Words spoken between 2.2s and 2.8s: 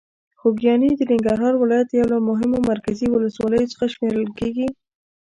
مهمو